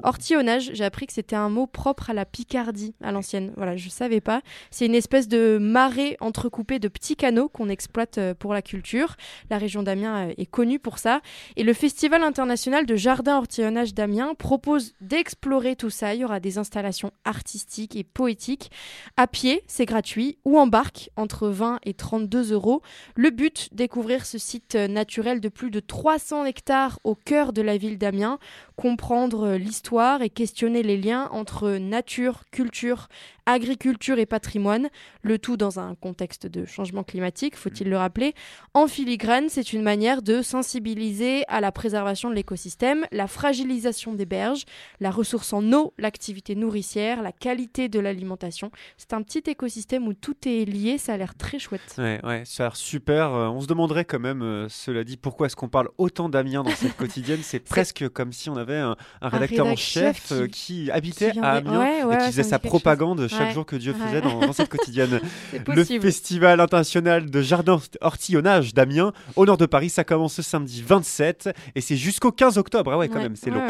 Hortillonnage, 0.03 0.71
j'ai 0.73 0.83
appris 0.83 1.07
que 1.07 1.13
c'était 1.13 1.35
un 1.35 1.49
mot 1.49 1.67
propre 1.67 2.09
à 2.09 2.13
la 2.13 2.25
Picardie 2.25 2.93
à 3.03 3.11
l'ancienne. 3.11 3.53
Voilà, 3.57 3.77
je 3.77 3.89
savais 3.89 4.21
pas. 4.21 4.41
C'est 4.71 4.85
une 4.85 4.95
espèce 4.95 5.27
de 5.27 5.57
marais 5.59 6.17
entrecoupé 6.19 6.79
de 6.79 6.87
petits 6.87 7.15
canaux 7.15 7.47
qu'on 7.49 7.69
exploite 7.69 8.17
euh, 8.17 8.33
pour 8.33 8.53
la 8.53 8.61
culture. 8.61 9.15
La 9.49 9.57
région 9.57 9.83
d'Amiens 9.83 10.27
euh, 10.29 10.33
est 10.37 10.45
connue 10.45 10.79
pour 10.79 10.97
ça. 10.97 11.21
Et 11.55 11.63
le 11.63 11.73
Festival 11.73 12.23
international 12.23 12.85
de 12.85 12.95
jardin 12.95 13.37
hortillonnage 13.37 13.93
d'Amiens 13.93 14.33
propose 14.53 14.93
d'explorer 15.01 15.75
tout 15.75 15.89
ça. 15.89 16.13
Il 16.13 16.19
y 16.19 16.25
aura 16.25 16.39
des 16.39 16.59
installations 16.59 17.11
artistiques 17.25 17.95
et 17.95 18.03
poétiques. 18.03 18.69
À 19.17 19.25
pied, 19.25 19.63
c'est 19.65 19.87
gratuit, 19.87 20.37
ou 20.45 20.59
en 20.59 20.67
barque, 20.67 21.09
entre 21.15 21.47
20 21.47 21.79
et 21.85 21.95
32 21.95 22.53
euros. 22.53 22.83
Le 23.15 23.31
but, 23.31 23.69
découvrir 23.71 24.27
ce 24.27 24.37
site 24.37 24.75
naturel 24.75 25.41
de 25.41 25.49
plus 25.49 25.71
de 25.71 25.79
300 25.79 26.45
hectares 26.45 26.99
au 27.03 27.15
cœur 27.15 27.51
de 27.51 27.63
la 27.63 27.77
ville 27.77 27.97
d'Amiens, 27.97 28.37
comprendre 28.75 29.53
l'histoire 29.53 30.21
et 30.21 30.29
questionner 30.29 30.83
les 30.83 30.97
liens 30.97 31.29
entre 31.31 31.71
nature, 31.71 32.43
culture, 32.51 33.07
agriculture 33.45 34.19
et 34.19 34.25
patrimoine, 34.25 34.89
le 35.21 35.37
tout 35.39 35.57
dans 35.57 35.79
un 35.79 35.95
contexte 35.95 36.47
de 36.47 36.65
changement 36.65 37.03
climatique, 37.03 37.55
faut-il 37.55 37.89
le 37.89 37.97
rappeler. 37.97 38.33
En 38.73 38.87
filigrane, 38.87 39.49
c'est 39.49 39.73
une 39.73 39.81
manière 39.83 40.21
de 40.21 40.41
sensibiliser 40.41 41.43
à 41.47 41.61
la 41.61 41.71
préservation 41.71 42.29
de 42.29 42.35
l'écosystème, 42.35 43.05
la 43.11 43.27
fragilisation 43.27 44.13
des 44.13 44.25
berges, 44.25 44.63
la 44.99 45.11
ressource 45.11 45.53
en 45.53 45.71
eau, 45.73 45.93
l'activité 45.97 46.55
nourricière, 46.55 47.21
la 47.21 47.31
qualité 47.31 47.89
de 47.89 47.99
l'alimentation. 47.99 48.71
C'est 48.97 49.13
un 49.13 49.21
petit 49.21 49.43
écosystème 49.49 50.07
où 50.07 50.13
tout 50.13 50.35
est 50.45 50.65
lié, 50.65 50.97
ça 50.97 51.13
a 51.13 51.17
l'air 51.17 51.35
très 51.35 51.59
chouette. 51.59 51.81
Ouais, 51.97 52.19
ouais, 52.23 52.43
ça 52.45 52.63
a 52.63 52.67
l'air 52.67 52.75
super. 52.75 53.33
Euh, 53.33 53.47
on 53.49 53.61
se 53.61 53.67
demanderait 53.67 54.05
quand 54.05 54.19
même, 54.19 54.41
euh, 54.41 54.67
cela 54.69 55.03
dit, 55.03 55.17
pourquoi 55.17 55.47
est-ce 55.47 55.55
qu'on 55.55 55.69
parle 55.69 55.89
autant 55.97 56.29
d'Amiens 56.29 56.63
dans 56.63 56.71
cette 56.71 56.95
quotidienne? 56.97 57.39
C'est 57.43 57.59
presque 57.59 58.07
comme 58.09 58.31
si 58.33 58.49
on 58.49 58.57
avait 58.57 58.77
un, 58.77 58.95
un 59.21 59.29
rédacteur 59.29 59.65
en 59.65 59.69
rédac 59.69 59.79
chef 59.79 60.27
chef 60.27 60.31
euh, 60.31 60.47
qui- 60.47 60.85
qui, 60.85 60.91
habitait 60.91 61.31
qui 61.31 61.39
à 61.39 61.51
Amiens 61.53 61.79
Ouais, 61.79 62.03
ouais, 62.03 62.15
et 62.15 62.17
qui 62.19 62.25
faisait 62.27 62.43
sa 62.43 62.59
propagande. 62.59 63.27
Chaque 63.37 63.47
Ouais. 63.49 63.53
jour 63.53 63.65
que 63.65 63.75
Dieu 63.75 63.93
Ouais. 63.93 64.05
faisait 64.07 64.21
dans, 64.21 64.39
dans 64.39 64.53
cette 64.53 64.69
quotidienne. 64.77 65.19
C'est 65.51 65.59
Le 65.59 65.63
possible. 65.75 66.01
Festival 66.05 66.59
international 66.59 67.29
de 67.29 67.41
jardin 67.41 67.79
hortillonnage 68.01 68.73
d'Amiens, 68.73 69.11
au 69.35 69.45
nord 69.45 69.57
de 69.57 69.65
Paris, 69.65 69.89
ça 69.89 70.03
commence 70.03 70.33
ce 70.33 70.41
samedi 70.41 70.81
27 70.85 71.49
et 71.75 71.81
c'est 71.81 71.97
jusqu'au 71.97 72.31
15 72.31 72.57
octobre. 72.57 72.91
Ah 72.93 72.97
ouais, 72.97 73.07
quand 73.09 73.15
Ouais, 73.15 73.23
même, 73.23 73.35
c'est 73.35 73.49
long. 73.49 73.61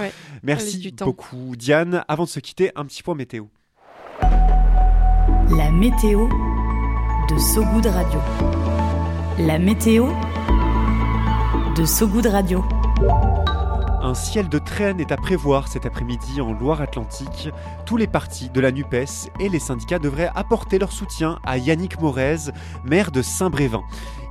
Merci 0.43 0.93
beaucoup, 1.01 1.55
Diane. 1.55 2.03
Avant 2.07 2.23
de 2.25 2.29
se 2.29 2.39
quitter, 2.39 2.71
un 2.75 2.85
petit 2.85 3.03
point 3.03 3.15
météo. 3.15 3.45
La 5.55 5.71
météo 5.71 6.27
de 7.29 7.37
Sogoud 7.37 7.85
Radio. 7.85 8.19
La 9.39 9.59
météo 9.59 10.07
de 11.75 11.85
Sogoud 11.85 12.25
Radio. 12.27 12.63
Un 14.03 14.15
ciel 14.15 14.49
de 14.49 14.59
traîne 14.59 14.99
est 14.99 15.13
à 15.13 15.15
prévoir 15.15 15.69
cet 15.69 15.85
après-midi 15.85 16.41
en 16.41 16.51
Loire-Atlantique. 16.51 17.47
Tous 17.85 17.95
les 17.95 18.05
partis 18.05 18.49
de 18.49 18.59
la 18.59 18.73
NUPES 18.73 19.29
et 19.39 19.47
les 19.47 19.59
syndicats 19.59 19.97
devraient 19.97 20.29
apporter 20.35 20.77
leur 20.77 20.91
soutien 20.91 21.39
à 21.45 21.57
Yannick 21.57 22.01
Morez, 22.01 22.51
maire 22.83 23.11
de 23.11 23.21
Saint-Brévin. 23.21 23.81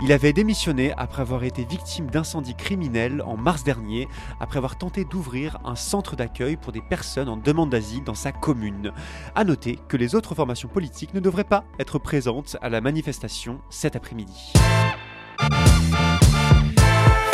Il 0.03 0.13
avait 0.13 0.35
démissionné 0.35 0.93
après 0.99 1.23
avoir 1.23 1.43
été 1.45 1.65
victime 1.65 2.11
d'incendies 2.11 2.55
criminels 2.55 3.23
en 3.25 3.39
mars 3.39 3.65
dernier, 3.65 4.09
après 4.41 4.59
avoir 4.59 4.77
tenté 4.77 5.07
d'ouvrir 5.07 5.59
un 5.65 5.75
centre 5.75 6.17
d'accueil 6.17 6.57
pour 6.57 6.73
des 6.73 6.83
personnes 6.83 7.31
en 7.31 7.39
demande 7.39 7.71
d'asile 7.71 8.05
dans 8.05 8.13
sa 8.13 8.31
commune. 8.31 8.93
À 9.35 9.43
noter 9.43 9.79
que 9.89 9.97
les 9.97 10.15
autres 10.15 10.35
formations 10.35 10.69
politiques 10.69 11.15
ne 11.15 11.21
devraient 11.21 11.45
pas 11.45 11.65
être 11.79 11.99
présentes 11.99 12.59
à 12.61 12.69
la 12.69 12.83
manifestation 12.83 13.63
cet 13.71 13.97
après-midi. 13.97 14.53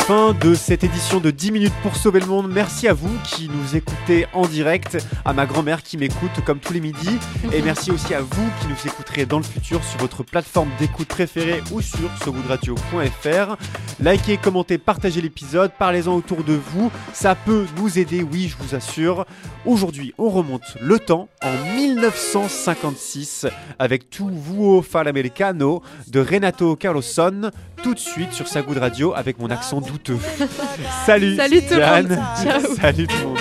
Fin 0.08 0.32
de 0.32 0.54
cette 0.54 0.84
édition 0.84 1.20
de 1.20 1.30
10 1.30 1.52
minutes 1.52 1.74
pour 1.82 1.94
sauver 1.94 2.20
le 2.20 2.24
monde. 2.24 2.50
Merci 2.50 2.88
à 2.88 2.94
vous 2.94 3.14
qui 3.24 3.50
nous 3.50 3.76
écoutez 3.76 4.24
en 4.32 4.46
direct, 4.46 4.96
à 5.26 5.34
ma 5.34 5.44
grand-mère 5.44 5.82
qui 5.82 5.98
m'écoute 5.98 6.30
comme 6.46 6.60
tous 6.60 6.72
les 6.72 6.80
midis, 6.80 7.18
et 7.52 7.60
merci 7.64 7.90
aussi 7.90 8.14
à 8.14 8.22
vous 8.22 8.48
qui 8.58 8.68
nous 8.68 8.90
écouterez 8.90 9.26
dans 9.26 9.36
le 9.36 9.44
futur 9.44 9.84
sur 9.84 9.98
votre 9.98 10.22
plateforme 10.22 10.70
d'écoute 10.78 11.08
préférée 11.08 11.62
ou 11.72 11.82
sur 11.82 12.08
sogoodradio.fr. 12.24 13.56
Likez, 14.00 14.38
commentez, 14.38 14.78
partagez 14.78 15.20
l'épisode, 15.20 15.72
parlez-en 15.78 16.14
autour 16.14 16.42
de 16.42 16.54
vous, 16.54 16.90
ça 17.12 17.34
peut 17.34 17.66
nous 17.76 17.98
aider, 17.98 18.22
oui, 18.22 18.48
je 18.48 18.56
vous 18.64 18.74
assure. 18.74 19.26
Aujourd'hui, 19.66 20.14
on 20.16 20.30
remonte 20.30 20.78
le 20.80 20.98
temps 20.98 21.28
en 21.42 21.52
1956 21.76 23.46
avec 23.78 24.08
tout 24.08 24.30
Vuo 24.30 24.80
fa 24.80 25.04
l'americano 25.04 25.82
de 26.06 26.20
Renato 26.20 26.76
Carlosson, 26.76 27.50
tout 27.82 27.94
de 27.94 27.98
suite 27.98 28.32
sur 28.32 28.48
sa 28.48 28.62
Good 28.62 28.78
Radio 28.78 29.14
avec 29.14 29.38
mon 29.38 29.50
accent 29.50 29.80
douteux. 29.80 30.18
Salut, 31.06 31.36
Salut 31.36 31.62
tout 31.62 31.74
le 31.74 31.76
Diane. 31.76 32.08
monde. 32.08 32.18
Ciao. 32.42 32.74
Salut 32.80 33.06
tout 33.06 33.16
le 33.18 33.24
monde. 33.24 33.38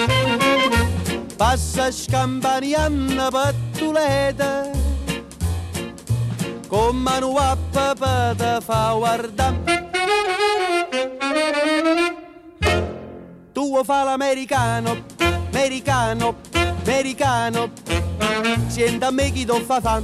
Passa 1.38 1.92
scampanianna 1.92 3.30
pattuleta 3.30 4.64
Con 6.68 6.96
mano 6.96 7.38
a 7.38 7.56
papà 7.72 8.34
te 8.36 8.60
fa 8.66 8.96
Tu 13.54 13.84
fa 13.84 14.04
l'americano, 14.04 14.98
americano, 15.52 16.36
americano 16.84 17.70
Sienta 18.68 19.08
a 19.08 19.12
me 19.12 19.32
chi 19.32 19.46
ti 19.46 19.64
fa 19.64 19.80
fan 19.80 20.04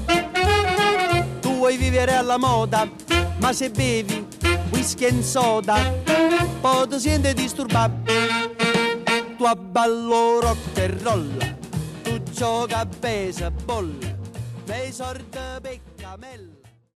Tu 1.42 1.50
vuoi 1.50 1.78
vivere 1.78 2.16
alla 2.16 2.38
moda, 2.38 2.88
ma 3.40 3.52
se 3.54 3.72
bevi 3.72 4.23
whisky 4.74 5.06
e 5.06 5.24
soda, 5.24 5.75
poi 6.62 6.88
ti 6.88 7.00
senti 7.00 7.34
disturbato. 7.34 8.12
Tu 9.38 9.44
abballo 9.46 10.39
rock 10.39 10.77
e 10.77 10.88
roll, 11.01 11.38
tu 12.01 12.22
gioca 12.32 12.80
a 12.80 12.86
baseball, 12.86 13.94
nei 14.65 14.92
sordi 14.92 15.38
peccamella. 15.62 16.62